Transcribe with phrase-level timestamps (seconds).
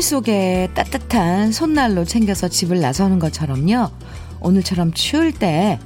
[0.00, 3.90] 주머니 속에 따뜻한 손난로 챙겨서 집을 나서는 것처럼요.
[4.40, 5.78] 오늘처럼 추울 때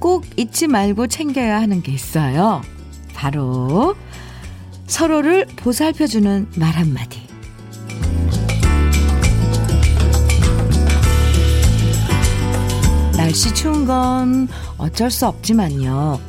[0.00, 2.62] 꼭 잊지 말고 챙겨야 하는 게 있어요.
[3.14, 3.96] 바로
[4.86, 7.26] 서로를 보살펴주는 말 한마디.
[13.16, 16.20] 날씨 추운 건 어쩔 수 없지만요.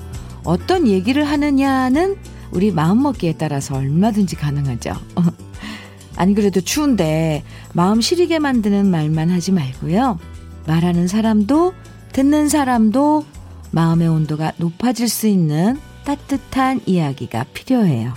[0.43, 2.17] 어떤 얘기를 하느냐는
[2.51, 4.93] 우리 마음먹기에 따라서 얼마든지 가능하죠.
[6.19, 10.19] 아니 그래도 추운데 마음 시리게 만드는 말만 하지 말고요.
[10.67, 11.73] 말하는 사람도
[12.11, 13.25] 듣는 사람도
[13.71, 18.13] 마음의 온도가 높아질 수 있는 따뜻한 이야기가 필요해요.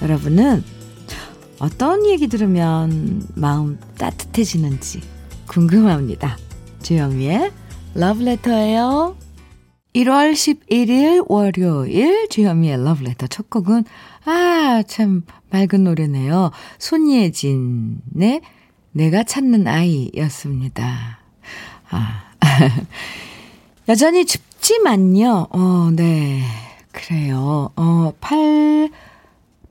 [0.00, 0.64] 여러분은
[1.58, 5.02] 어떤 얘기 들으면 마음 따뜻해지는지
[5.46, 6.38] 궁금합니다.
[6.82, 7.52] 주영미의
[7.92, 9.14] 러브레터예요.
[9.94, 13.84] 1월 11일 월요일 주현미의 러브레터 첫 곡은
[14.24, 16.50] 아, 참 맑은 노래네요.
[16.78, 18.40] 손예진의
[18.92, 21.20] 내가 찾는 아이였습니다.
[21.90, 22.22] 아.
[23.88, 25.48] 여전히 춥지만요.
[25.50, 26.42] 어, 네.
[26.92, 27.70] 그래요.
[27.76, 28.90] 어, 8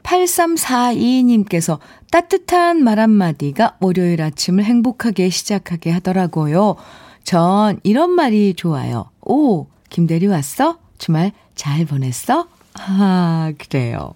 [0.04, 1.80] 8342님께서
[2.12, 6.76] 따뜻한 말 한마디가 월요일 아침을 행복하게 시작하게 하더라고요.
[7.24, 9.10] 전 이런 말이 좋아요.
[9.22, 10.78] 오, 김대리 왔어?
[11.00, 12.48] 주말 잘 보냈어?
[12.76, 14.14] 아, 그래요.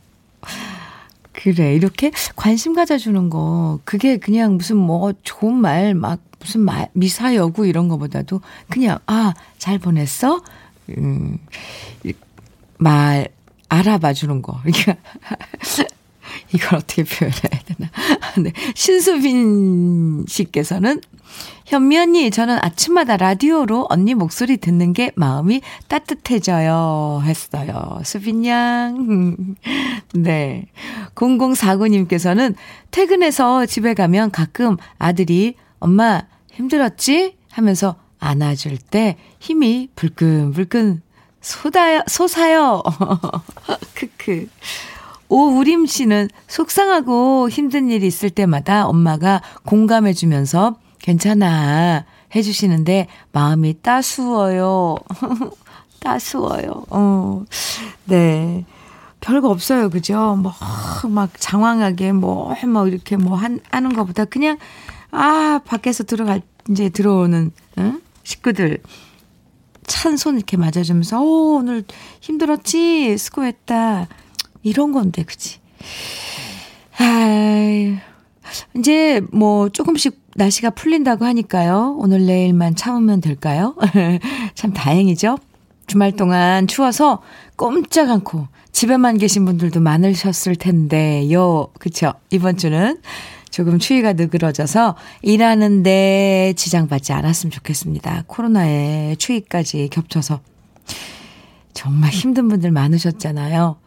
[1.41, 7.33] 그래, 이렇게 관심 가져주는 거, 그게 그냥 무슨 뭐 좋은 말, 막 무슨 말, 미사
[7.33, 10.41] 여구 이런 거보다도 그냥, 아, 잘 보냈어?
[10.97, 11.37] 음,
[12.77, 13.29] 말,
[13.69, 14.59] 알아봐 주는 거.
[14.63, 14.95] 그러니까
[16.53, 17.89] 이걸 어떻게 표현해야 되나.
[18.41, 18.53] 네.
[18.75, 21.01] 신수빈 씨께서는
[21.65, 27.21] 현미 언니, 저는 아침마다 라디오로 언니 목소리 듣는 게 마음이 따뜻해져요.
[27.23, 28.01] 했어요.
[28.03, 29.55] 수빈 양.
[30.13, 30.65] 네.
[31.13, 32.55] 0049님께서는
[32.89, 37.37] 퇴근해서 집에 가면 가끔 아들이 엄마 힘들었지?
[37.51, 41.01] 하면서 안아줄 때 힘이 불끈불끈
[41.41, 42.81] 쏟아요, 솟아요.
[43.93, 44.47] 크크.
[45.29, 54.97] 오우림 씨는 속상하고 힘든 일이 있을 때마다 엄마가 공감해 주면서 괜찮아 해 주시는데 마음이 따스워요.
[56.01, 56.85] 따스워요.
[56.89, 57.43] 어.
[58.05, 58.65] 네.
[59.21, 59.89] 별거 없어요.
[59.89, 60.35] 그죠?
[60.35, 60.53] 뭐,
[61.09, 64.57] 막 장황하게 뭐, 뭐, 이렇게 뭐, 한, 하는 것보다 그냥,
[65.11, 68.01] 아, 밖에서 들어갈, 이제 들어오는, 응?
[68.23, 68.77] 식구들.
[69.85, 71.83] 찬 손 이렇게 맞아주면서, 오, 오늘
[72.21, 73.17] 힘들었지?
[73.17, 74.07] 수고했다.
[74.63, 75.59] 이런 건데, 그치?
[76.97, 77.97] 아이,
[78.75, 81.95] 이제 뭐 조금씩 날씨가 풀린다고 하니까요.
[81.99, 83.75] 오늘 내일만 참으면 될까요?
[84.55, 85.37] 참 다행이죠?
[85.87, 87.21] 주말 동안 추워서
[87.55, 91.67] 꼼짝 않고 집에만 계신 분들도 많으셨을 텐데요.
[91.79, 92.13] 그쵸?
[92.29, 92.97] 이번 주는
[93.49, 98.23] 조금 추위가 느그러져서 일하는데 지장받지 않았으면 좋겠습니다.
[98.27, 100.41] 코로나에 추위까지 겹쳐서.
[101.73, 103.77] 정말 힘든 분들 많으셨잖아요.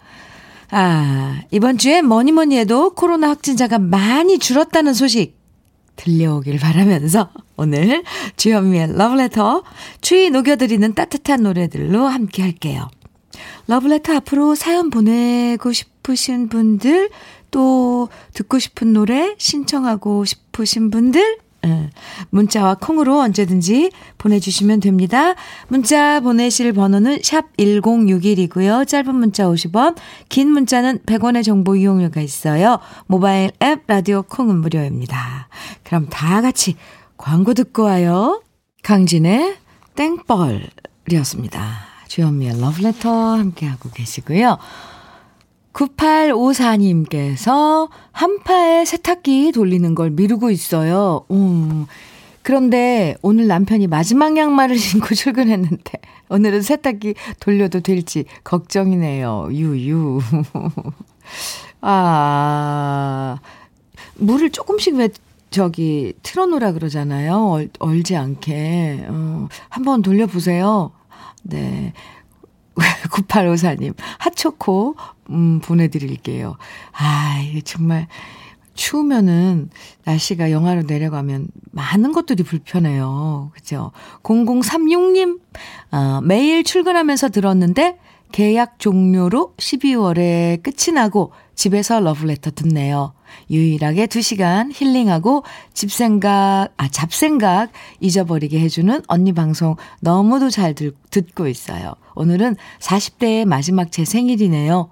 [0.75, 5.39] 아, 이번 주에 뭐니 뭐니 해도 코로나 확진자가 많이 줄었다는 소식
[5.97, 7.29] 들려오길 바라면서
[7.59, 8.03] 오늘
[8.37, 9.65] 주현미의 러브레터
[10.01, 12.89] 추위 녹여드리는 따뜻한 노래들로 함께 할게요.
[13.67, 17.11] 러브레터 앞으로 사연 보내고 싶으신 분들
[17.51, 21.52] 또 듣고 싶은 노래 신청하고 싶으신 분들 예,
[22.31, 25.35] 문자와 콩으로 언제든지 보내주시면 됩니다.
[25.69, 28.87] 문자 보내실 번호는 샵 1061이고요.
[28.87, 29.97] 짧은 문자 50원,
[30.29, 32.79] 긴 문자는 100원의 정보 이용료가 있어요.
[33.07, 35.49] 모바일 앱 라디오 콩은 무료입니다.
[35.85, 36.77] 그럼 다 같이
[37.17, 38.43] 광고 듣고 와요.
[38.83, 39.57] 강진의
[39.95, 41.93] 땡벌이었습니다.
[42.09, 44.59] 주현미의 러브레터 함께하고 계시고요.
[45.73, 51.25] 9854님께서 한파에 세탁기 돌리는 걸 미루고 있어요.
[51.31, 51.87] 음.
[52.43, 55.93] 그런데 오늘 남편이 마지막 양말을 신고 출근했는데
[56.29, 59.49] 오늘은 세탁기 돌려도 될지 걱정이네요.
[59.53, 60.21] 유유.
[61.81, 63.39] 아.
[64.17, 65.09] 물을 조금씩 왜
[65.51, 67.51] 저기 틀어놓으라 그러잖아요.
[67.51, 69.07] 얼, 얼지 않게.
[69.09, 70.91] 어, 한번 돌려보세요.
[71.43, 71.93] 네.
[73.11, 74.97] 9854님, 핫초코,
[75.31, 76.57] 음, 보내드릴게요.
[76.93, 78.07] 아, 이게 정말,
[78.75, 79.71] 추우면은,
[80.05, 83.51] 날씨가 영하로 내려가면 많은 것들이 불편해요.
[83.55, 83.93] 그죠?
[84.23, 85.41] 0036님,
[85.93, 87.99] 어, 매일 출근하면서 들었는데,
[88.33, 91.33] 계약 종료로 12월에 끝이 나고,
[91.63, 93.13] 집에서 러브레터 듣네요.
[93.49, 97.71] 유일하게 2시간 힐링하고 집생각, 아, 잡생각
[98.01, 101.95] 잊어버리게 해주는 언니 방송 너무도 잘 들, 듣고 있어요.
[102.17, 104.91] 오늘은 40대의 마지막 제 생일이네요.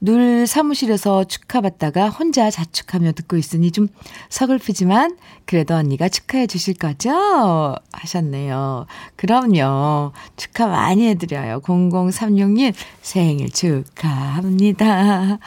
[0.00, 3.88] 늘 사무실에서 축하받다가 혼자 자축하며 듣고 있으니 좀
[4.28, 7.74] 서글프지만 그래도 언니가 축하해 주실 거죠?
[7.92, 8.86] 하셨네요.
[9.16, 10.12] 그럼요.
[10.36, 11.60] 축하 많이 해드려요.
[11.60, 15.38] 0036님 생일 축하합니다.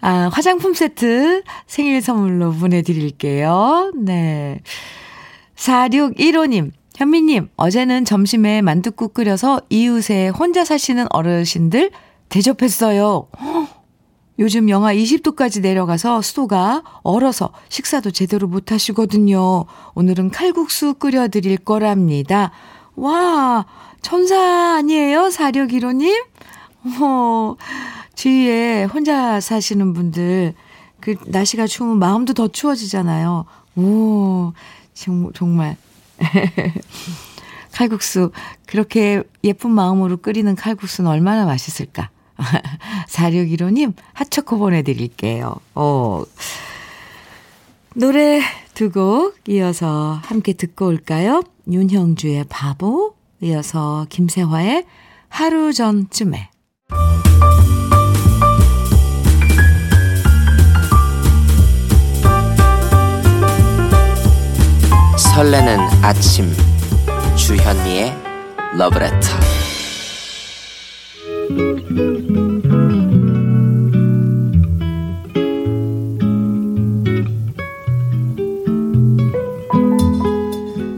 [0.00, 3.92] 아, 화장품 세트 생일 선물로 보내드릴게요.
[3.96, 4.60] 네.
[5.56, 11.90] 4615님, 현미님, 어제는 점심에 만둣국 끓여서 이웃에 혼자 사시는 어르신들
[12.28, 13.28] 대접했어요.
[14.38, 19.64] 요즘 영하 20도까지 내려가서 수도가 얼어서 식사도 제대로 못 하시거든요.
[19.94, 22.50] 오늘은 칼국수 끓여 드릴 거랍니다.
[22.96, 23.64] 와,
[24.02, 25.28] 천사 아니에요?
[25.28, 26.26] 4615님?
[27.00, 27.56] 어,
[28.14, 30.54] 주위에 혼자 사시는 분들,
[31.00, 33.44] 그, 날씨가 추우면 마음도 더 추워지잖아요.
[33.76, 34.52] 오,
[35.34, 35.76] 정말.
[37.72, 38.32] 칼국수,
[38.66, 42.10] 그렇게 예쁜 마음으로 끓이는 칼국수는 얼마나 맛있을까?
[43.08, 45.54] 4615님, 핫초코 보내드릴게요.
[45.74, 46.22] 어.
[47.94, 48.42] 노래
[48.74, 51.42] 두 곡 이어서 함께 듣고 올까요?
[51.70, 54.84] 윤형주의 바보, 이어서 김세화의
[55.28, 56.50] 하루 전쯤에.
[65.16, 66.50] 설레는 아침
[67.36, 68.12] 주현미의
[68.76, 69.65] 러브레터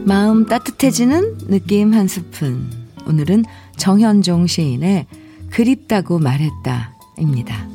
[0.05, 2.69] 마음 따뜻해지는 느낌 한 스푼
[3.07, 3.45] 오늘은
[3.77, 5.05] 정현종 시인의
[5.51, 7.67] 그립다고 말했다입니다.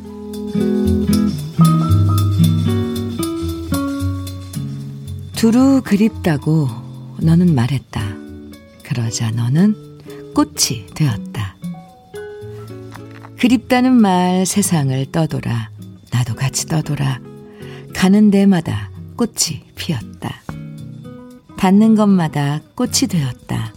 [5.37, 6.69] 두루 그립다고
[7.21, 8.01] 너는 말했다.
[8.83, 9.75] 그러자 너는
[10.35, 11.34] 꽃이 되었다.
[13.45, 15.69] 그립다는 말 세상을 떠돌아
[16.11, 17.21] 나도 같이 떠돌아
[17.95, 18.89] 가는 데마다
[19.19, 20.41] 꽃이 피었다.
[21.59, 23.75] 닿는 것마다 꽃이 되었다.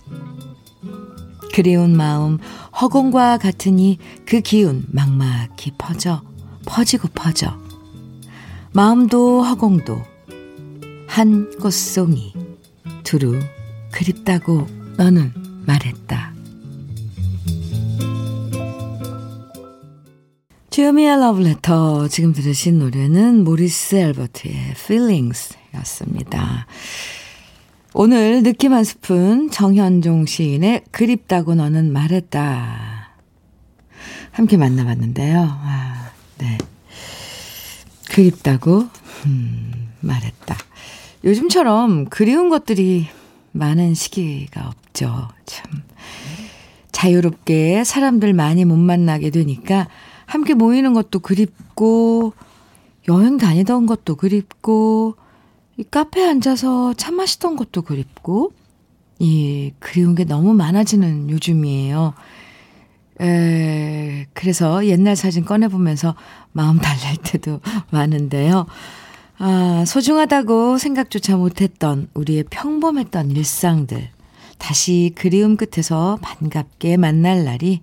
[1.53, 2.37] 그리운 마음
[2.79, 6.21] 허공과 같으니 그 기운 막막히 퍼져
[6.65, 7.59] 퍼지고 퍼져
[8.71, 10.01] 마음도 허공도
[11.07, 12.33] 한 꽃송이
[13.03, 13.37] 두루
[13.91, 14.65] 그립다고
[14.95, 15.33] 너는
[15.65, 16.36] 말했다.
[20.77, 26.67] 주요미의 러브레터 지금 들으신 노래는 모리스 앨버트의 Feelings 였습니다.
[27.95, 33.09] 오늘 느낌 한 스푼 정현종 시인의 그립다고 너는 말했다.
[34.29, 35.47] 함께 만나봤는데요.
[35.49, 36.59] 아, 네.
[38.11, 38.87] 그립다고
[39.25, 40.55] 음, 말했다.
[41.23, 43.07] 요즘처럼 그리운 것들이
[43.51, 45.27] 많은 시기가 없죠.
[45.47, 45.81] 참.
[46.91, 49.87] 자유롭게 사람들 많이 못 만나게 되니까
[50.27, 52.33] 함께 모이는 것도 그립고,
[53.07, 55.15] 여행 다니던 것도 그립고,
[55.77, 58.51] 이 카페에 앉아서 차 마시던 것도 그립고,
[59.19, 62.13] 이 그리운 게 너무 많아지는 요즘이에요.
[63.21, 66.13] 에, 그래서 옛날 사진 꺼내보면서
[66.51, 68.67] 마음 달랠 때도 많은데요.
[69.39, 74.09] 아, 소중하다고 생각조차 못했던 우리의 평범했던 일상들.
[74.57, 77.81] 다시 그리움 끝에서 반갑게 만날 날이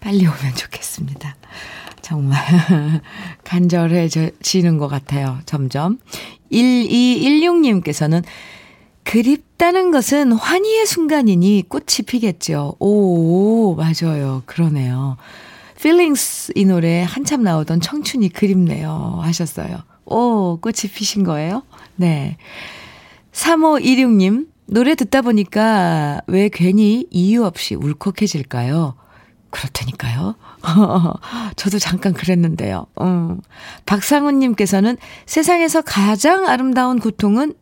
[0.00, 1.36] 빨리 오면 좋겠습니다.
[2.02, 2.40] 정말
[3.44, 5.38] 간절해지는 것 같아요.
[5.46, 5.98] 점점.
[6.52, 8.22] 1216님께서는
[9.04, 12.76] 그립다는 것은 환희의 순간이니 꽃이 피겠죠.
[12.78, 14.42] 오, 맞아요.
[14.46, 15.16] 그러네요.
[15.76, 19.20] Feelings 이 노래 한참 나오던 청춘이 그립네요.
[19.22, 19.78] 하셨어요.
[20.04, 21.62] 오, 꽃이 피신 거예요?
[21.96, 22.36] 네.
[23.32, 28.94] 3526님, 노래 듣다 보니까 왜 괜히 이유 없이 울컥해질까요?
[29.50, 30.34] 그럴 테니까요.
[31.56, 32.86] 저도 잠깐 그랬는데요.
[33.00, 33.40] 음.
[33.86, 37.54] 박상훈님께서는 세상에서 가장 아름다운 고통은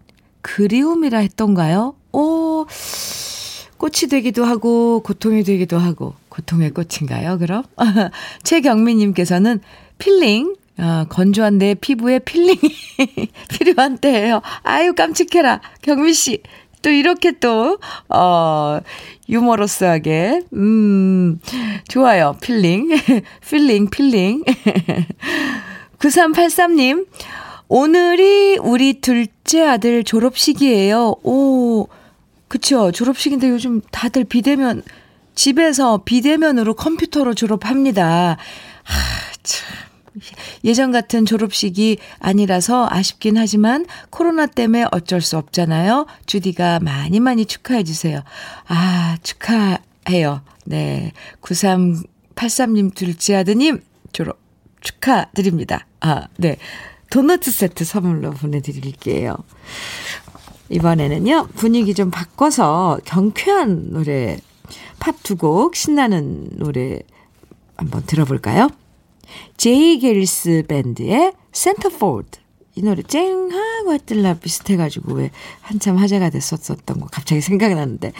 [0.42, 1.94] 그리움이라 했던가요?
[2.12, 2.66] 오,
[3.76, 7.64] 꽃이 되기도 하고, 고통이 되기도 하고, 고통의 꽃인가요, 그럼?
[8.44, 9.60] 최경민님께서는
[9.98, 12.60] 필링, 아, 건조한 내 피부에 필링이
[13.48, 14.42] 필요한 때예요.
[14.62, 15.60] 아유, 깜찍해라.
[15.82, 16.42] 경미 씨.
[16.86, 17.78] 또 이렇게 또,
[18.08, 18.78] 어,
[19.28, 21.40] 유머러스하게, 음,
[21.88, 22.36] 좋아요.
[22.40, 22.90] 필링.
[23.50, 24.44] 필링, 필링.
[25.98, 27.08] 9383님,
[27.66, 31.16] 오늘이 우리 둘째 아들 졸업식이에요.
[31.24, 31.88] 오,
[32.46, 32.92] 그쵸.
[32.92, 34.84] 졸업식인데 요즘 다들 비대면,
[35.34, 38.36] 집에서 비대면으로 컴퓨터로 졸업합니다.
[38.84, 39.25] 하, 참.
[40.64, 46.06] 예전 같은 졸업식이 아니라서 아쉽긴 하지만 코로나 때문에 어쩔 수 없잖아요.
[46.26, 48.22] 주디가 많이 많이 축하해 주세요.
[48.66, 50.42] 아, 축하해요.
[50.64, 51.12] 네.
[51.42, 53.82] 9383님 둘째 아드님
[54.12, 54.38] 졸업
[54.80, 55.86] 축하드립니다.
[56.00, 56.56] 아, 네.
[57.10, 59.36] 도넛 세트 선물로 보내드릴게요.
[60.68, 64.38] 이번에는요, 분위기 좀 바꿔서 경쾌한 노래,
[64.98, 67.00] 팝 두 곡, 신나는 노래
[67.76, 68.68] 한번 들어볼까요?
[69.56, 72.38] 제이 가일스 밴드의 Centerfold.
[72.78, 75.30] 이 노래 쨍하고 해뜰날 비슷해가지고 왜
[75.62, 78.12] 한참 화제가 됐었었던 거 갑자기 생각이 나는데.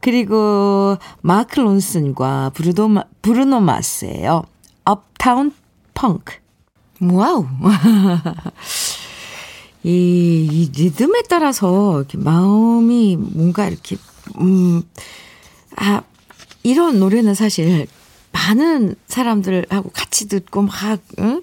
[0.00, 4.44] 그리고 마크 론슨과 브루노, 브루노 마스예요.
[4.84, 5.52] Uptown
[5.94, 6.36] Funk.
[7.02, 7.44] 와우.
[9.82, 13.96] 이, 이 리듬에 따라서 이렇게 마음이 뭔가 이렇게,
[14.40, 14.82] 음,
[15.76, 16.02] 아,
[16.62, 17.86] 이런 노래는 사실
[18.34, 21.42] 많은 사람들하고 같이 듣고 막, 응?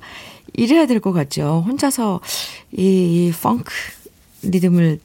[0.53, 1.63] 이래야 될 것 같죠.
[1.65, 2.19] 혼자서
[2.73, 2.83] 이,
[3.29, 3.71] 이 펑크
[4.43, 4.99] 리듬을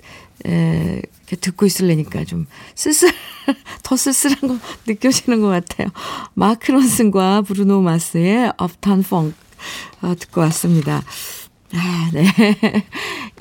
[0.46, 1.02] 에,
[1.40, 3.12] 듣고 있으려니까 좀 쓸쓸,
[3.84, 5.88] 더 쓸쓸한 거 느껴지는 것 같아요.
[6.34, 9.34] 마크 론슨과 브루노 마스의 업타운 펑크
[10.02, 11.02] 어, 듣고 왔습니다.
[11.74, 12.26] 아, 네.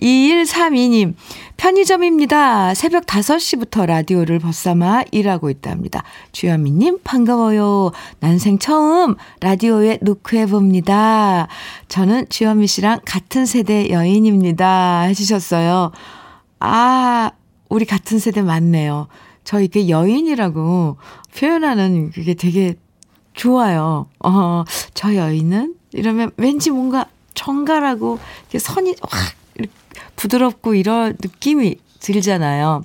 [0.02, 1.14] 2132님,
[1.58, 2.74] 편의점입니다.
[2.74, 6.04] 새벽 5시부터 라디오를 벗삼아 일하고 있답니다.
[6.32, 7.92] 주현미님, 반가워요.
[8.20, 11.48] 난생 처음 라디오에 노크해봅니다.
[11.88, 15.02] 저는 주현미 씨랑 같은 세대 여인입니다.
[15.02, 15.92] 해주셨어요.
[16.60, 17.32] 아,
[17.70, 19.08] 우리 같은 세대 맞네요.
[19.44, 20.98] 저 이게 여인이라고
[21.38, 22.76] 표현하는 그게 되게
[23.34, 24.08] 좋아요.
[24.24, 24.64] 어,
[24.94, 25.76] 저 여인은?
[25.94, 27.06] 이러면 왠지 뭔가
[27.36, 28.20] 정갈하고
[28.58, 29.36] 선이 확
[30.16, 32.84] 부드럽고 이런 느낌이 들잖아요.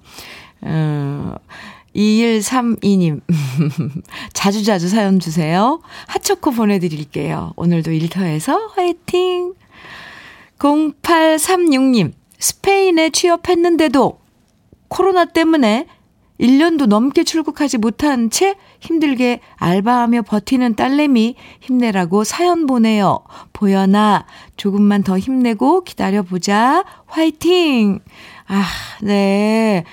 [0.62, 1.35] 어,
[1.95, 3.21] 2132님.
[4.33, 5.80] 자주 자주 사연 주세요.
[6.09, 7.52] 핫초코 보내드릴게요.
[7.57, 9.54] 오늘도 일터에서 화이팅!
[10.59, 12.12] 0836님.
[12.38, 14.21] 스페인에 취업했는데도
[14.88, 15.87] 코로나 때문에
[16.40, 23.20] 1년도 넘게 출국하지 못한 채 힘들게 알바하며 버티는 딸내미 힘내라고 사연 보내요.
[23.52, 26.84] 보연아, 조금만 더 힘내고 기다려보자.
[27.06, 28.00] 화이팅!
[28.49, 28.64] 아,
[29.02, 29.84] 네.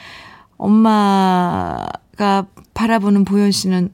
[0.58, 3.94] 엄마가 바라보는 보현 씨는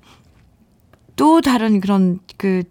[1.15, 2.63] 또 다른 그런 그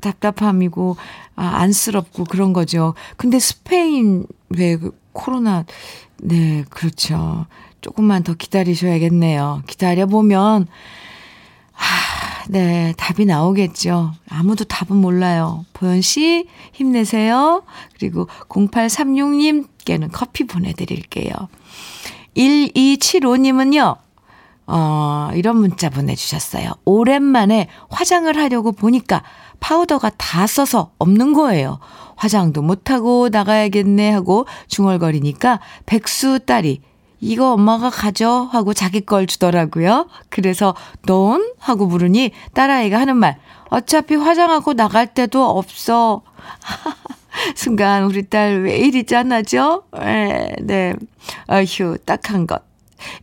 [0.00, 0.96] 답답함이고,
[1.36, 2.94] 아, 안쓰럽고 그런 거죠.
[3.16, 5.64] 근데 스페인 왜그 코로나,
[6.18, 7.46] 네, 그렇죠.
[7.80, 9.62] 조금만 더 기다리셔야겠네요.
[9.66, 10.66] 기다려 보면,
[11.76, 14.12] 하, 네, 답이 나오겠죠.
[14.28, 15.64] 아무도 답은 몰라요.
[15.72, 17.62] 보현 씨, 힘내세요.
[17.94, 21.32] 그리고 0836님께는 커피 보내드릴게요.
[22.36, 23.96] 1275님은요,
[24.66, 26.72] 어, 이런 문자 보내주셨어요.
[26.84, 29.22] 오랜만에 화장을 하려고 보니까
[29.60, 31.78] 파우더가 다 써서 없는 거예요.
[32.16, 36.80] 화장도 못하고 나가야겠네 하고 중얼거리니까 백수 딸이
[37.20, 40.08] 이거 엄마가 가져 하고 자기 걸 주더라고요.
[40.28, 40.74] 그래서
[41.06, 43.38] 넌 하고 물으니 딸아이가 하는 말
[43.70, 46.22] 어차피 화장하고 나갈 때도 없어.
[47.54, 49.84] 순간 우리 딸 왜 이리 짠하죠?
[49.98, 50.94] 네, 네.
[51.48, 52.62] 어휴 딱한 것.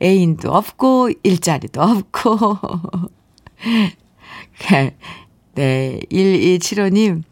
[0.02, 2.58] 애인도 없고 일자리도 없고.
[5.56, 7.24] 네, 1275님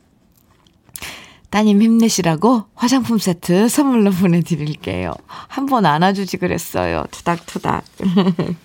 [1.52, 5.14] 따님 힘내시라고 화장품 세트 선물로 보내드릴게요.
[5.28, 7.04] 한 번 안아주지 그랬어요.
[7.12, 7.84] 투닥투닥.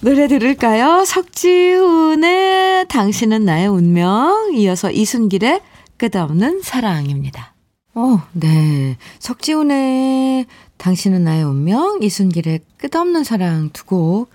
[0.00, 1.04] 노래 들을까요?
[1.04, 5.60] 석지훈의 당신은 나의 운명, 이어서 이순길의
[5.96, 7.54] 끝없는 사랑입니다.
[7.94, 8.96] 어, 네.
[9.20, 10.46] 석지훈의
[10.78, 14.30] 당신은 나의 운명, 이순길의 끝없는 사랑 두곡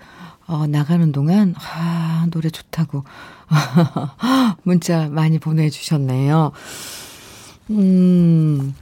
[0.48, 3.04] 어, 나가는 동안, 아, 노래 좋다고
[4.64, 6.52] 문자 많이 보내주셨네요.
[7.68, 8.74] 음,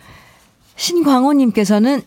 [0.76, 2.02] 신광호님께서는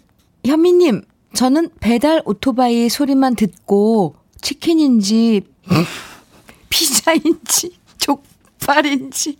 [0.46, 5.42] 현미님, 저는 배달 오토바이 소리만 듣고 치킨인지
[6.70, 9.38] 피자인지 족발인지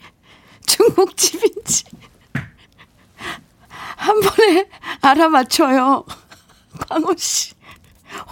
[0.66, 1.86] 중국집인지
[3.70, 4.68] 한 번에
[5.00, 6.04] 알아맞혀요.
[6.90, 7.54] 광호 씨.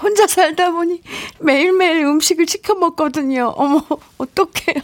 [0.02, 1.02] 혼자 살다 보니
[1.40, 3.54] 매일매일 음식을 시켜 먹거든요.
[3.56, 3.82] 어머,
[4.18, 4.84] 어떡해요.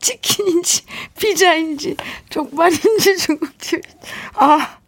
[0.00, 0.84] 치킨인지,
[1.18, 1.96] 피자인지,
[2.30, 3.82] 족발인지, 중국집.
[4.34, 4.78] 아,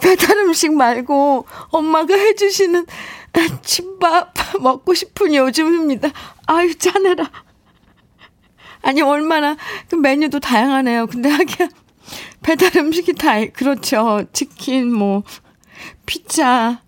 [0.00, 2.86] 배달 음식 말고 엄마가 해주시는
[3.62, 6.10] 집밥 먹고 싶은 요즘입니다.
[6.46, 7.30] 아유, 짜내라.
[8.82, 9.56] 아니, 얼마나
[9.88, 11.06] 그 메뉴도 다양하네요.
[11.06, 11.68] 근데 하기야
[12.42, 14.24] 배달 음식이 다, 그렇죠.
[14.32, 15.22] 치킨, 뭐,
[16.04, 16.82] 피자,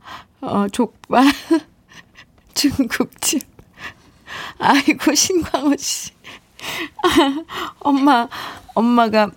[0.46, 1.24] 어, 족발,
[2.54, 3.42] 중국집.
[4.58, 6.10] 아이고, 신광호 씨.
[7.80, 8.28] 엄마,
[8.74, 9.30] 엄마가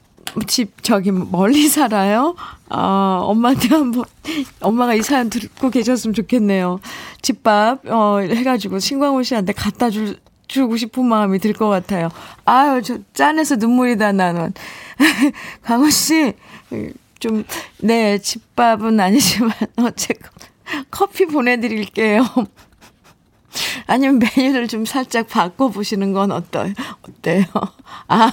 [0.45, 2.35] 집 저기 멀리 살아요?
[2.69, 2.77] 어,
[3.23, 4.03] 엄마한테 한번,
[4.59, 6.79] 엄마가 이 사연 듣고 계셨으면 좋겠네요.
[7.21, 12.09] 집밥, 어, 해가지고 신광호 씨한테 갖다 줄 주고 싶은 마음이 들 것 같아요.
[12.45, 14.53] 아유, 저 짠해서 눈물이 다 나는.
[15.63, 16.33] 강호 씨,
[17.19, 17.43] 좀,
[17.79, 20.31] 네, 집밥은 아니지만, 어쨌건,
[20.91, 22.25] 커피 보내드릴게요.
[23.87, 27.43] 아니면 메뉴를 좀 살짝 바꿔보시는 건 어떨, 어때요?
[28.07, 28.31] 아,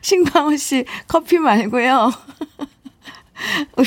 [0.00, 2.12] 신광호 씨, 커피 말고요.
[3.76, 3.86] 우리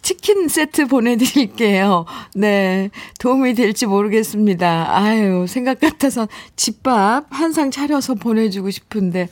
[0.00, 2.06] 치킨 세트 보내드릴게요.
[2.34, 2.90] 네.
[3.20, 4.96] 도움이 될지 모르겠습니다.
[4.96, 9.28] 아유, 생각 같아서 집밥 한 상 차려서 보내주고 싶은데,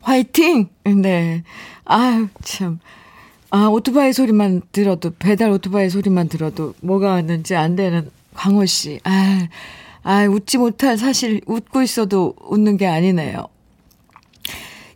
[0.00, 0.70] 화이팅!
[0.84, 1.42] 네.
[1.84, 2.78] 아유, 참.
[3.56, 8.98] 아, 오토바이 소리만 들어도, 배달 오토바이 소리만 들어도 뭐가 왔는지 안 되는 광호 씨.
[9.04, 9.46] 아,
[10.02, 13.46] 아, 웃지 못할 사실 웃고 있어도 웃는 게 아니네요.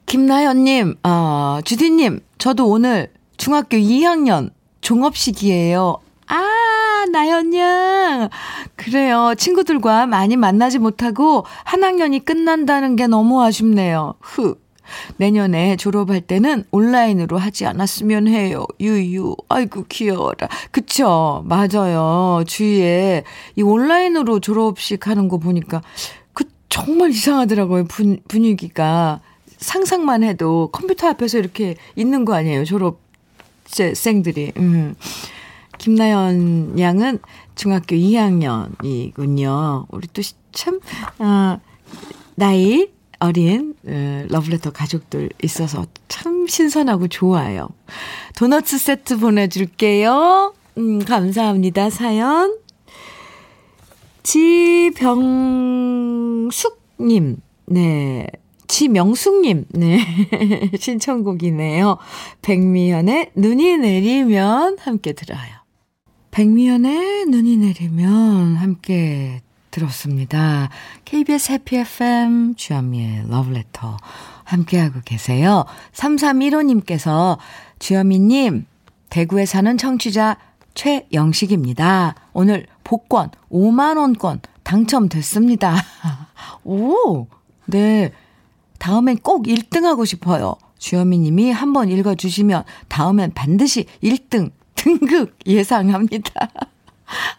[0.07, 4.51] 김나연님, 어, 주디님, 저도 오늘 중학교 2학년
[4.81, 5.99] 종업식이에요.
[6.27, 8.29] 아, 나연양.
[8.75, 9.35] 그래요.
[9.39, 14.15] 친구들과 많이 만나지 못하고 한 학년이 끝난다는 게 너무 아쉽네요.
[14.19, 14.68] 흑.
[15.17, 18.67] 내년에 졸업할 때는 온라인으로 하지 않았으면 해요.
[18.81, 19.37] 유유.
[19.49, 20.49] 아이고, 귀여워라.
[20.71, 21.45] 그쵸.
[21.47, 22.45] 맞아요.
[22.47, 23.25] 주위에
[23.57, 25.83] 이 온라인으로 졸업식 하는 거 보니까
[26.33, 27.85] 그 정말 이상하더라고요.
[27.85, 29.21] 분, 분위기가.
[29.59, 32.65] 상상만 해도 컴퓨터 앞에서 이렇게 있는 거 아니에요.
[32.65, 34.53] 졸업생들이.
[34.57, 34.95] 음.
[35.79, 37.19] 김나연 양은
[37.55, 39.87] 중학교 2학년이군요.
[39.91, 40.81] 우리 또 참,
[41.19, 41.59] 아,
[42.35, 42.89] 나이
[43.21, 47.69] 어린 어, 러브레터 가족들 있어서 참 신선하고 좋아요.
[48.37, 50.55] 도너츠 세트 보내줄게요.
[50.79, 51.91] 음, 감사합니다.
[51.91, 52.57] 사연.
[54.23, 54.97] 지병숙님,
[57.67, 58.27] 네.
[58.69, 59.99] 지명숙님, 네.
[60.79, 61.97] 신청곡이네요.
[62.43, 65.59] 백미연의 눈이 내리면 함께 들어요.
[66.31, 69.41] 백미연의 눈이 내리면 함께
[69.79, 70.69] 들었습니다.
[71.05, 73.97] KBS 해피 FM 주현미의 러브레터
[74.45, 75.65] 함께하고 계세요.
[75.93, 77.39] 3315님께서
[77.79, 78.67] 주현미님
[79.11, 80.37] 대구에 사는 청취자
[80.75, 82.15] 최영식입니다.
[82.33, 85.77] 오늘 복권 5만원권 당첨됐습니다.
[86.65, 87.27] 오,
[87.67, 88.13] 네.
[88.79, 90.55] 다음엔 꼭 1등 하고 싶어요.
[90.79, 96.49] 주현미 님이 한번 읽어주시면 다음엔 반드시 1등 등극 예상합니다.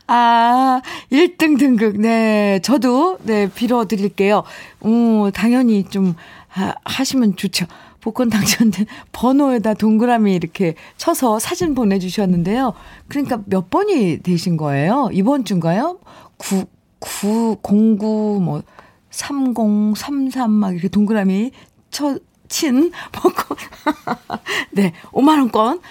[0.07, 1.99] 아, 1등 등극.
[1.99, 2.59] 네.
[2.63, 4.43] 저도, 네, 빌어드릴게요.
[4.81, 6.15] 어, 당연히 좀
[6.47, 7.65] 하, 하시면 좋죠.
[8.01, 12.73] 복권 당첨된 번호에다 동그라미 이렇게 쳐서 사진 보내주셨는데요.
[13.07, 15.09] 그러니까 몇 번이 되신 거예요?
[15.11, 15.99] 이번 주인가요?
[16.37, 16.65] 9,
[16.99, 18.63] 9, 09, 뭐,
[19.11, 21.51] 30, 33, 막 이렇게 동그라미
[21.91, 23.57] 쳐, 친 복권.
[24.71, 25.81] 네, 5만원권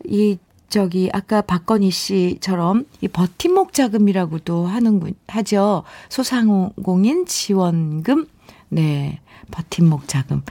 [0.06, 0.38] 이,
[0.70, 5.84] 저기, 아까 박건희 씨처럼 이 버팀목 자금이라고도 하는군, 하죠.
[6.08, 8.26] 소상공인 지원금.
[8.70, 9.20] 네.
[9.50, 10.42] 버팀목 자금.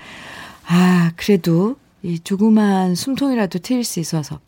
[0.67, 4.39] 아, 그래도 이 조그만 숨통이라도 트일 수 있어서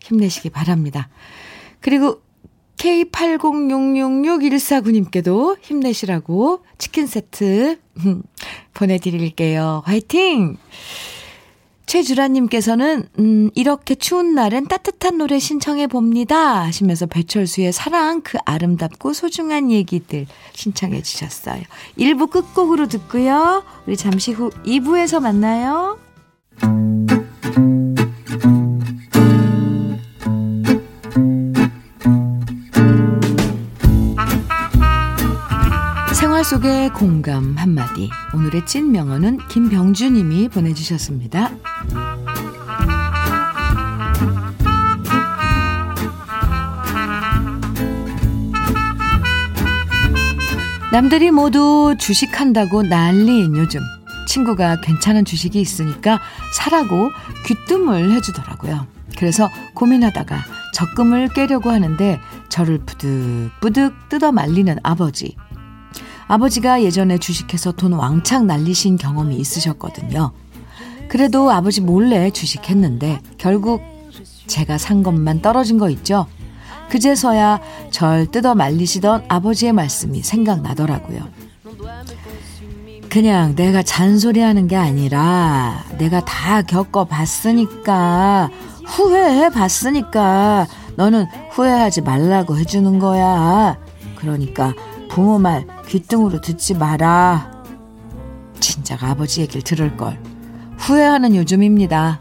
[0.02, 1.08] 힘내시기 바랍니다.
[1.80, 2.22] 그리고
[2.78, 7.80] K80666149님께도 힘내시라고 치킨 세트
[8.74, 9.84] 보내드릴게요.
[9.86, 10.58] 화이팅!
[11.96, 16.62] 최주라님께서는, 음, 이렇게 추운 날엔 따뜻한 노래 신청해 봅니다.
[16.64, 21.62] 하시면서 배철수의 사랑, 그 아름답고 소중한 얘기들 신청해 주셨어요.
[21.98, 23.64] 1부 끝곡으로 듣고요.
[23.88, 25.98] 우리 잠시 후 2부에서 만나요.
[36.56, 38.10] 속의 공감 한마디.
[38.34, 41.52] 오늘의 찐 명언은 김병주님이 보내주셨습니다.
[50.94, 53.82] 남들이 모두 주식한다고 난리인 요즘.
[54.30, 56.22] 친구가 괜찮은 주식이 있으니까
[56.54, 57.12] 사라고
[57.48, 58.88] 귀뜸을 해주더라고요.
[59.18, 60.38] 그래서 고민하다가
[60.74, 65.36] 적금을 깨려고 하는데 저를 부득부득 뜯어 말리는 아버지.
[66.28, 70.32] 아버지가 예전에 주식해서 돈 왕창 날리신 경험이 있으셨거든요.
[71.08, 73.82] 그래도 아버지 몰래 주식했는데 결국
[74.48, 76.26] 제가 산 것만 떨어진 거 있죠?
[76.90, 77.60] 그제서야
[77.92, 81.20] 절 뜯어 말리시던 아버지의 말씀이 생각나더라고요.
[83.10, 88.50] 그냥 내가 잔소리하는 게 아니라 내가 다 겪어봤으니까
[88.86, 93.78] 후회해 봤으니까 너는 후회하지 말라고 해주는 거야.
[94.18, 94.74] 그러니까
[95.16, 97.64] 부모 말 귀등으로 듣지 마라.
[98.60, 100.20] 진작 아버지 얘기를 들을 걸.
[100.78, 102.20] 후회하는 요즘입니다.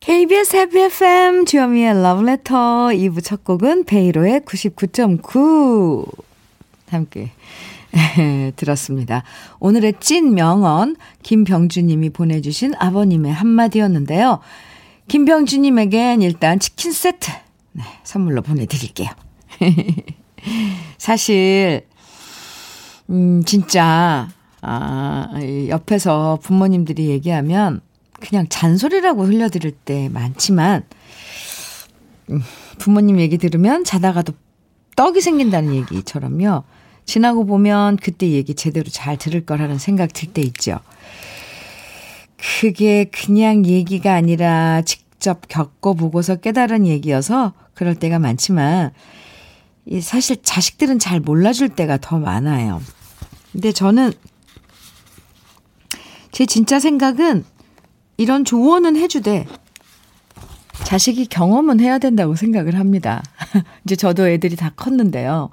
[0.00, 6.10] KBS 해피 FM 주현미의 러브레터 2부 첫 곡은 베이로의 99.9
[6.90, 7.30] 함께
[8.56, 9.22] 들었습니다.
[9.60, 14.40] 오늘의 찐 명언 김병주님이 보내주신 아버님의 한마디였는데요.
[15.06, 17.30] 김병주님에겐 일단 치킨 세트
[17.78, 19.08] 네, 선물로 보내드릴게요.
[20.98, 21.86] 사실
[23.08, 24.28] 음 진짜
[24.60, 25.28] 아
[25.68, 27.80] 옆에서 부모님들이 얘기하면
[28.18, 30.84] 그냥 잔소리라고 흘려드릴 때 많지만
[32.30, 32.42] 음,
[32.78, 34.32] 부모님 얘기 들으면 자다가도
[34.96, 36.64] 떡이 생긴다는 얘기처럼요.
[37.04, 40.80] 지나고 보면 그때 얘기 제대로 잘 들을 거라는 생각 들 때 있죠.
[42.36, 48.90] 그게 그냥 얘기가 아니라 직접 겪어보고서 깨달은 얘기여서 그럴 때가 많지만
[50.02, 52.82] 사실 자식들은 잘 몰라줄 때가 더 많아요.
[53.52, 54.12] 근데 저는
[56.32, 57.44] 제 진짜 생각은
[58.16, 59.46] 이런 조언은 해주되
[60.82, 63.22] 자식이 경험은 해야 된다고 생각을 합니다.
[63.86, 65.50] 이제 저도 애들이 다 컸는데요.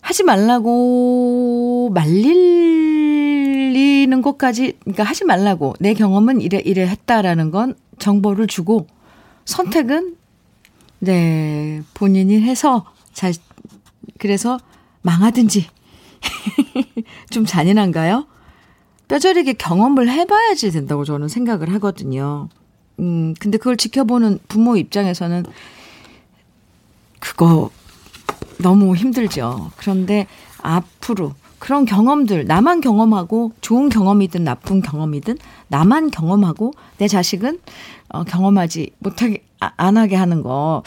[0.00, 2.22] 하지 말라고 말리는
[4.22, 8.86] 것까지, 그러니까 하지 말라고 내 경험은 이래, 이래 했다라는 건 정보를 주고
[9.44, 10.17] 선택은
[11.00, 13.32] 네, 본인이 해서 잘,
[14.18, 14.58] 그래서
[15.02, 15.66] 망하든지.
[17.30, 18.26] 좀 잔인한가요?
[19.06, 22.48] 뼈저리게 경험을 해봐야지 된다고 저는 생각을 하거든요.
[22.98, 25.44] 음, 근데 그걸 지켜보는 부모 입장에서는
[27.20, 27.70] 그거
[28.58, 29.70] 너무 힘들죠.
[29.76, 30.26] 그런데
[30.62, 37.60] 앞으로 그런 경험들, 나만 경험하고 좋은 경험이든 나쁜 경험이든 나만 경험하고 내 자식은
[38.10, 40.82] 어, 경험하지 못하게, 아, 안 하게 하는 거.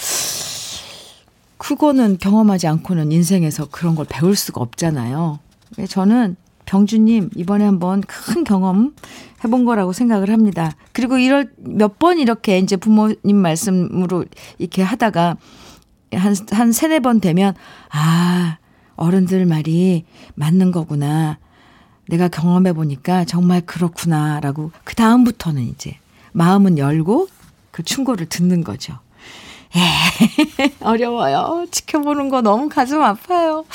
[1.58, 5.40] 그거는 경험하지 않고는 인생에서 그런 걸 배울 수가 없잖아요.
[5.88, 8.94] 저는 병주님, 이번에 한번 큰 경험
[9.44, 10.72] 해본 거라고 생각을 합니다.
[10.94, 14.26] 그리고 이럴, 몇 번 이렇게 이제 부모님 말씀으로
[14.58, 15.38] 이렇게 하다가
[16.14, 17.54] 한, 한 세네 번 되면,
[17.92, 18.58] 아,
[18.96, 20.06] 어른들 말이
[20.36, 21.38] 맞는 거구나.
[22.10, 24.40] 내가 경험해 보니까 정말 그렇구나.
[24.40, 25.98] 라고, 그 다음부터는 이제
[26.34, 27.28] 마음은 열고
[27.72, 29.00] 그 충고를 듣는 거죠.
[29.76, 31.66] 에 어려워요.
[31.72, 33.66] 지켜보는 거 너무 가슴 아파요.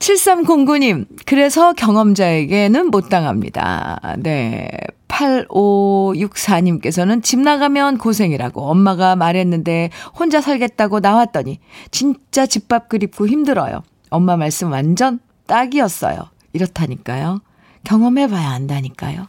[0.00, 4.00] 7309님, 그래서 경험자에게는 못 당합니다.
[4.18, 4.68] 네.
[5.08, 11.58] 8564님께서는 집 나가면 고생이라고 엄마가 말했는데 혼자 살겠다고 나왔더니
[11.90, 13.82] 진짜 집밥 그립고 힘들어요.
[14.08, 16.30] 엄마 말씀 완전 딱이었어요.
[16.52, 17.40] 이렇다니까요.
[17.84, 19.26] 경험해봐야 안다니까요.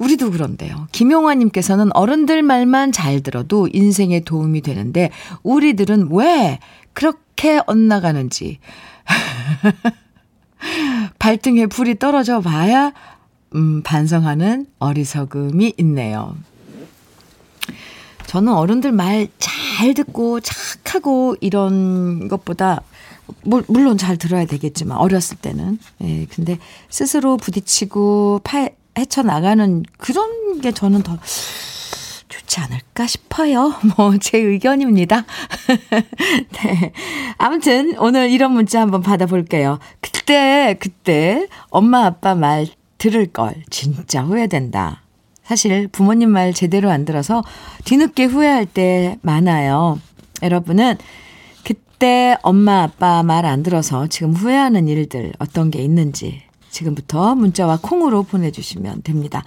[0.00, 0.88] 우리도 그런데요.
[0.92, 5.10] 김용화님께서는 어른들 말만 잘 들어도 인생에 도움이 되는데
[5.42, 6.58] 우리들은 왜
[6.92, 8.58] 그렇게 엇나가는지
[11.18, 12.92] 발등에 불이 떨어져 봐야
[13.54, 16.36] 음, 반성하는 어리석음이 있네요.
[18.26, 19.26] 저는 어른들 말
[19.80, 22.82] 잘 듣고 착하고 이런 것보다
[23.42, 26.58] 물론 잘 들어야 되겠지만 어렸을 때는 예 근데
[26.90, 31.18] 스스로 부딪히고 파, 헤쳐나가는 그런 게 저는 더
[32.28, 33.74] 좋지 않을까 싶어요.
[33.96, 35.24] 뭐, 제 의견입니다.
[36.52, 36.92] 네.
[37.38, 39.78] 아무튼, 오늘 이런 문자 한번 받아볼게요.
[40.00, 42.66] 그때, 그때, 엄마, 아빠 말
[42.98, 43.54] 들을 걸.
[43.70, 45.02] 진짜 후회된다.
[45.42, 47.42] 사실 부모님 말 제대로 안 들어서
[47.84, 49.98] 뒤늦게 후회할 때 많아요.
[50.42, 50.96] 여러분은
[51.64, 58.22] 그때 엄마, 아빠 말 안 들어서 지금 후회하는 일들 어떤 게 있는지 지금부터 문자와 콩으로
[58.22, 59.42] 보내주시면 됩니다.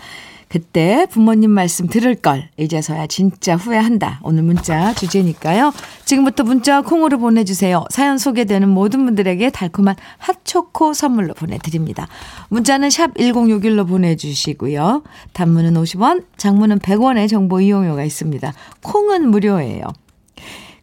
[0.54, 4.20] 그때 부모님 말씀 들을 걸 이제서야 진짜 후회한다.
[4.22, 5.74] 오늘 문자 주제니까요.
[6.06, 7.86] 지금부터 문자와 콩으로 보내주세요.
[7.90, 12.08] 사연 소개되는 모든 분들에게 달콤한 핫초코 선물로 보내드립니다.
[12.50, 15.02] 문자는 샵 1061로 보내주시고요.
[15.34, 18.54] 단문은 50원, 장문은 100원의 정보 이용료가 있습니다.
[18.84, 19.86] 콩은 무료예요.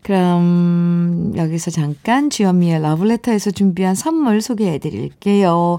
[0.02, 5.78] 그럼 여기서 잠깐 주현미의 러브레터에서 준비한 선물 소개해 드릴게요.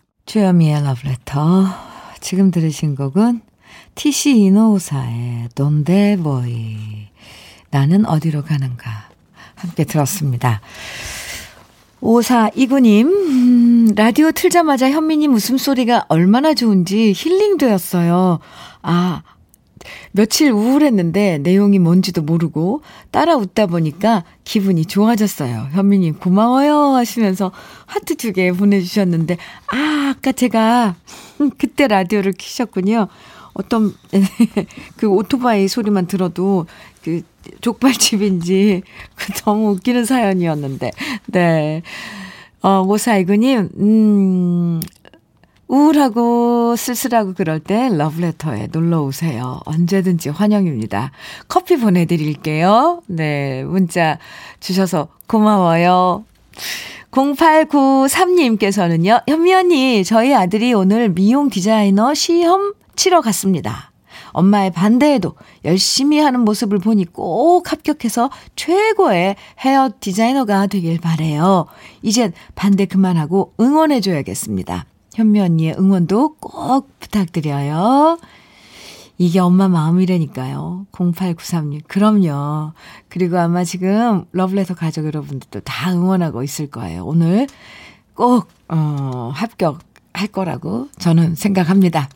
[0.31, 1.65] 주여미의 러브레터.
[2.21, 3.41] 지금 들으신 곡은
[3.95, 6.77] 티시 이노우사의 돈데보이.
[7.69, 9.09] 나는 어디로 가는가.
[9.55, 10.61] 함께 들었습니다.
[11.99, 18.39] 5429님, 음, 라디오 틀자마자 현미님 웃음소리가 얼마나 좋은지 힐링 되었어요.
[18.83, 19.23] 아,
[20.11, 25.69] 며칠 우울했는데 내용이 뭔지도 모르고 따라 웃다 보니까 기분이 좋아졌어요.
[25.71, 27.51] 현미님 고마워요 하시면서
[27.85, 29.37] 하트 두 개 보내주셨는데,
[29.71, 30.95] 아, 아까 제가
[31.57, 33.07] 그때 라디오를 키셨군요.
[33.53, 33.93] 어떤,
[34.95, 36.65] 그 오토바이 소리만 들어도
[37.03, 37.21] 그
[37.59, 38.81] 족발집인지
[39.15, 40.91] 그 너무 웃기는 사연이었는데,
[41.27, 41.81] 네.
[42.61, 44.79] 어, 모사이구님, 음,
[45.71, 49.61] 우울하고 쓸쓸하고 그럴 때 러브레터에 놀러 오세요.
[49.63, 51.11] 언제든지 환영입니다.
[51.47, 53.01] 커피 보내드릴게요.
[53.07, 54.19] 네, 문자
[54.59, 56.25] 주셔서 고마워요.
[57.11, 63.93] 0893님께서는요, 현미 언니, 저희 아들이 오늘 미용 디자이너 시험 치러 갔습니다.
[64.33, 71.67] 엄마의 반대에도 열심히 하는 모습을 보니 꼭 합격해서 최고의 헤어 디자이너가 되길 바래요.
[72.01, 74.85] 이젠 반대 그만하고 응원해줘야겠습니다.
[75.15, 78.17] 현미 언니의 응원도 꼭 부탁드려요.
[79.17, 80.87] 이게 엄마 마음이라니까요.
[80.91, 81.81] 0893님.
[81.87, 82.71] 그럼요.
[83.09, 87.05] 그리고 아마 지금 러블레터 가족 여러분들도 다 응원하고 있을 거예요.
[87.05, 87.47] 오늘
[88.15, 92.09] 꼭, 어, 합격할 거라고 저는 생각합니다.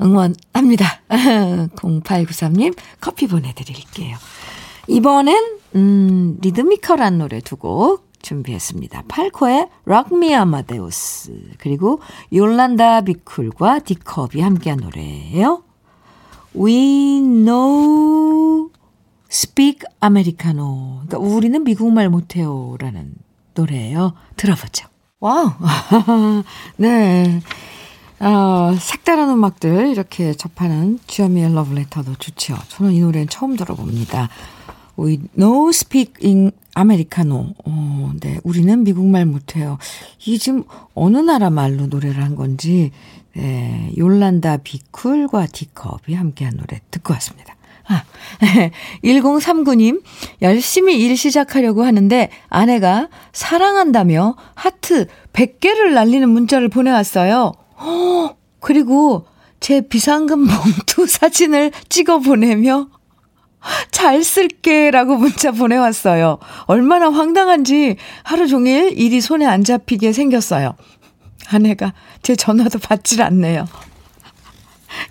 [0.00, 1.00] 응원합니다.
[1.08, 4.16] 0893님 커피 보내드릴게요.
[4.86, 9.04] 이번엔, 음, 리드미컬한 노래 두 곡 준비했습니다.
[9.08, 9.68] 팔코의
[10.12, 12.00] Me Amadeus 그리고
[12.32, 15.62] 요란다 비쿨과 디컵이 함께한 노래예요.
[16.56, 18.70] We no
[19.30, 21.02] speak Americano.
[21.06, 23.14] 그러니까 우리는 미국말 못해요 라는
[23.54, 24.14] 노래예요.
[24.36, 24.88] 들어보죠.
[25.20, 25.50] 와우.
[26.76, 27.40] 네.
[28.20, 32.56] 어, 색다른 음악들 이렇게 접하는 주현미의 러브레터도 좋죠.
[32.68, 34.28] 저는 이 노래는 처음 들어봅니다.
[34.98, 37.54] We no speak in Americano.
[37.64, 38.38] 어, 네.
[38.44, 39.78] 우리는 미국말 못해요.
[40.24, 42.92] 이게 지금 어느 나라 말로 노래를 한 건지,
[43.34, 43.92] 네.
[43.96, 47.54] 요란다 비쿨과 디컵이 함께한 노래 듣고 왔습니다.
[47.88, 48.04] 아,
[49.02, 50.02] 1039님,
[50.42, 57.52] 열심히 일 시작하려고 하는데 아내가 사랑한다며 하트 100개를 날리는 문자를 보내왔어요.
[57.76, 58.30] 어,
[58.60, 59.26] 그리고
[59.60, 62.88] 제 비상금 봉투 사진을 찍어 보내며
[63.90, 66.38] 잘 쓸게 라고 문자 보내왔어요.
[66.66, 70.74] 얼마나 황당한지 하루 종일 일이 손에 안 잡히게 생겼어요.
[71.50, 73.66] 아내가 제 전화도 받질 않네요.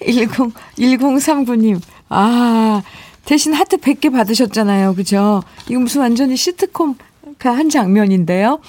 [0.08, 0.30] 10,
[0.78, 2.82] 1039님, 아,
[3.26, 4.96] 대신 하트 100개 받으셨잖아요.
[4.96, 5.44] 그죠?
[5.70, 6.96] 이거 무슨 완전히 시트콤
[7.40, 8.60] 한 장면인데요.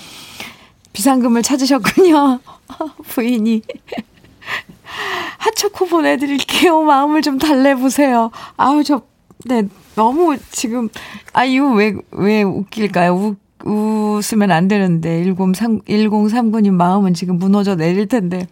[0.93, 2.41] 비상금을 찾으셨군요.
[3.09, 3.63] 부인이.
[5.39, 6.83] 하초코 보내드릴게요.
[6.83, 8.31] 마음을 좀 달래보세요.
[8.57, 9.03] 아우, 저
[9.49, 9.63] 네,
[9.95, 10.91] 너무 지금,
[11.33, 13.37] 아, 이거 왜, 왜 웃길까요?
[13.65, 18.47] 우, 웃으면 안 되는데, 1039, 1039님 마음은 지금 무너져 내릴 텐데.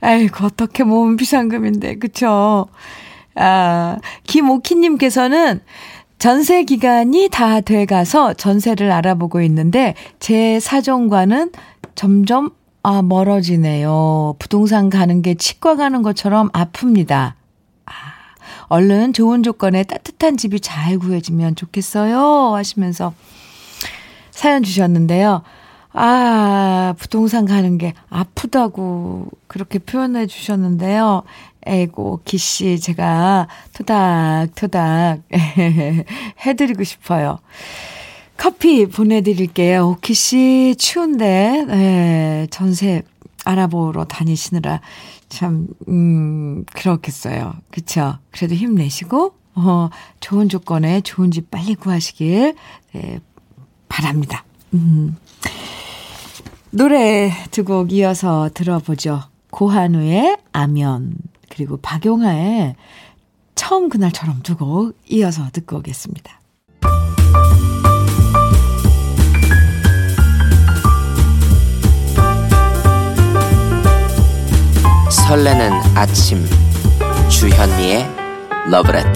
[0.00, 2.66] 아이고, 어떻게 모은 비상금인데, 그쵸?
[3.36, 5.60] 아, 김오키님께서는
[6.18, 11.52] 전세 기간이 다 돼가서 전세를 알아보고 있는데, 제 사정과는
[11.94, 12.50] 점점,
[12.82, 14.34] 아, 멀어지네요.
[14.40, 17.34] 부동산 가는 게 치과 가는 것처럼 아픕니다.
[18.72, 22.54] 얼른 좋은 조건에 따뜻한 집이 잘 구해지면 좋겠어요.
[22.54, 23.12] 하시면서
[24.30, 25.42] 사연 주셨는데요.
[25.92, 31.24] 아, 부동산 가는 게 아프다고 그렇게 표현해 주셨는데요.
[31.66, 35.20] 에고, 기씨, 제가 토닥토닥
[36.46, 37.40] 해드리고 싶어요.
[38.38, 39.90] 커피 보내드릴게요.
[39.90, 43.02] 오키씨, 추운데, 네, 전세
[43.44, 44.80] 알아보러 다니시느라
[45.32, 47.54] 참, 음, 그렇겠어요.
[47.70, 48.18] 그쵸?
[48.30, 49.88] 그래도 힘내시고, 어,
[50.20, 52.54] 좋은 조건에 좋은 집 빨리 구하시길,
[52.92, 53.20] 네,
[53.88, 54.44] 바랍니다.
[54.74, 55.16] 음.
[56.70, 59.22] 노래 두 곡 이어서 들어보죠.
[59.50, 61.14] 고한우의 아면,
[61.50, 62.76] 그리고 박용하의
[63.54, 66.40] 처음 그날처럼 두 곡 이어서 듣고 오겠습니다.
[75.32, 76.44] 설레는 아침
[77.30, 78.06] 주현미의
[78.70, 79.08] 러브레터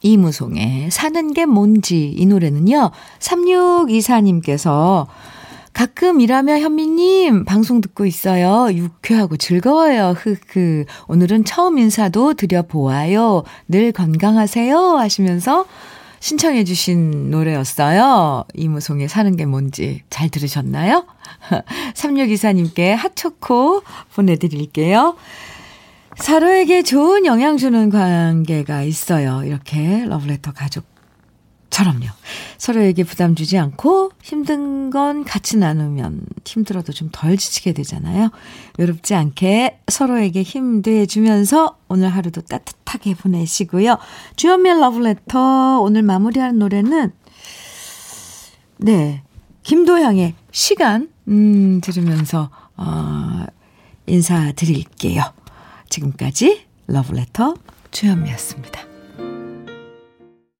[0.00, 2.92] 이무송의 사는 게 뭔지 이 노래는요.
[3.18, 5.08] 3624님께서
[5.72, 8.72] 가끔 일하며 현미님 방송 듣고 있어요.
[8.72, 10.14] 유쾌하고 즐거워요.
[10.16, 10.84] 흐흐.
[11.08, 13.42] 오늘은 처음 인사도 드려보아요.
[13.66, 14.78] 늘 건강하세요.
[14.78, 15.66] 하시면서
[16.22, 18.44] 신청해 주신 노래였어요.
[18.54, 21.04] 이무송의 사는 게 뭔지 잘 들으셨나요?
[21.94, 23.82] 3624님께 핫초코
[24.14, 25.16] 보내드릴게요.
[26.16, 29.42] 서로에게 좋은 영향 주는 관계가 있어요.
[29.44, 30.84] 이렇게 러브레터 가족
[31.72, 32.06] 처럼요.
[32.58, 38.30] 서로에게 부담 주지 않고 힘든 건 같이 나누면 힘들어도 좀 덜 지치게 되잖아요.
[38.78, 43.96] 외롭지 않게 서로에게 힘내주면서 오늘 하루도 따뜻하게 보내시고요.
[44.36, 47.12] 주연미의 러브레터 오늘 마무리하는 노래는
[48.76, 49.22] 네
[49.62, 53.44] 김도향의 시간 음, 들으면서 어,
[54.06, 55.22] 인사드릴게요.
[55.88, 57.54] 지금까지 러브레터
[57.90, 58.91] 주현미였습니다.